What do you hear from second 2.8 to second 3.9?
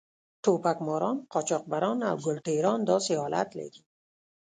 داسې حالت لري.